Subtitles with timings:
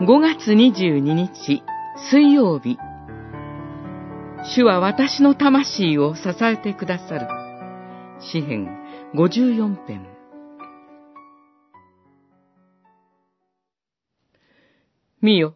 [0.00, 1.62] 5月22日
[2.10, 2.76] 水曜日。
[4.56, 7.28] 主は私の魂を支えてくださる。
[8.20, 8.68] 詩編
[9.14, 10.04] 54編。
[15.22, 15.54] 見よ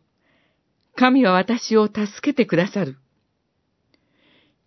[0.94, 2.96] 神は私を助けてくださる。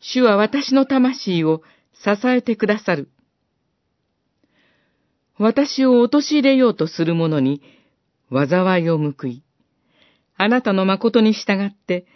[0.01, 1.61] 主は私の魂を
[1.93, 3.09] 支えてくださる。
[5.39, 7.61] 私を陥れようとする者に
[8.29, 9.43] 災いを報い、
[10.43, 12.07] あなたの誠に従って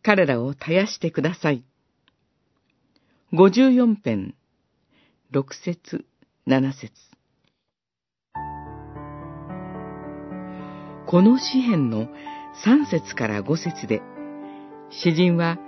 [0.00, 1.64] 彼らを絶やしてください。
[3.32, 4.36] 五十四編、
[5.32, 6.04] 六節、
[6.46, 6.92] 七節。
[11.08, 12.06] この詩篇の
[12.64, 14.02] 三節から五節で、
[14.90, 15.58] 詩人は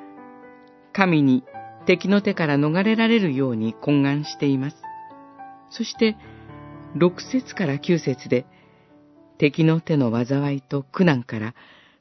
[0.93, 1.43] 神に
[1.87, 4.77] 敵の手から逃れられるように懇願しています。
[5.71, 6.17] そして、
[6.95, 8.47] 六節から九節で、
[9.39, 11.57] 敵の手の災いと苦難から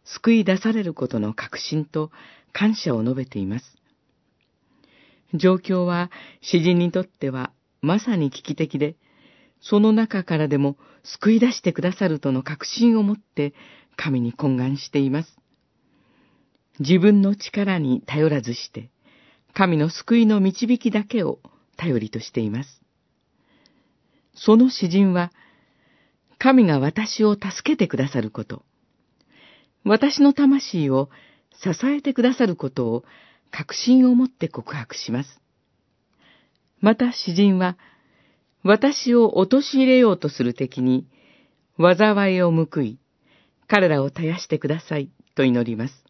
[0.06, 2.12] 救い出されることの確信と
[2.54, 3.66] 感謝を述べています。
[5.34, 6.12] 状況は
[6.42, 8.96] 詩人にとってはまさに危機的で、
[9.62, 13.54] その中からでも救い出してくださるとの確信を持って
[13.96, 15.38] 神に懇願しています。
[16.80, 18.90] 自分の力に頼らずして、
[19.54, 21.40] 神の救いの導きだけを
[21.78, 22.82] 頼りとしています。
[24.34, 25.32] その詩人は、
[26.38, 28.64] 神が私を助けてくださること、
[29.86, 31.10] 私の魂を
[31.54, 33.04] 支えてくださることを
[33.52, 35.40] 確信を持って告白します。
[36.82, 37.78] また詩人は、
[38.64, 41.08] 私を陥れようとする敵に、
[41.78, 42.98] 災いを報い、
[43.68, 46.04] 彼らを絶やしてください、と祈ります。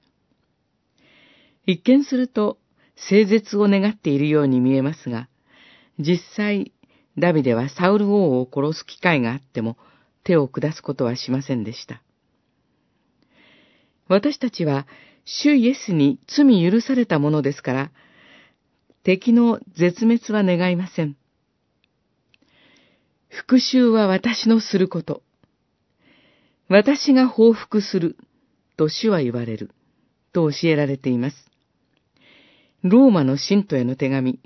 [1.66, 2.58] 一見すると、
[2.96, 5.28] 聖絶を願っているように見えますが、
[6.00, 6.72] 実際、
[7.18, 9.78] ダビデはサウル王を殺す機会があっても、
[10.24, 12.02] 手を下すことはしませんでした。
[14.08, 14.88] 私たちは、
[15.26, 17.92] 主イエスに罪許されたものですから、
[19.04, 21.16] 敵の絶滅は願いません。
[23.30, 25.24] 復讐は私のすること。
[26.70, 28.18] 私が報復する、
[28.78, 29.72] と主は言われる、
[30.34, 31.38] と教えられています。
[32.84, 34.40] ローマの信徒への手紙、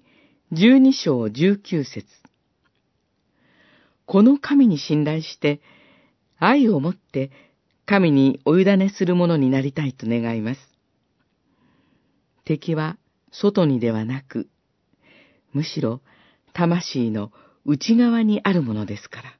[0.51, 2.07] 十二章十九節
[4.05, 5.61] この神に信頼して、
[6.37, 7.31] 愛を持って
[7.89, 10.61] 神にお委ねするものになりたいと願います。
[12.45, 12.99] 敵は
[13.31, 14.47] 外にではなく、
[15.53, 15.99] むしろ
[16.53, 17.31] 魂の
[17.65, 19.38] 内側にあるものですから。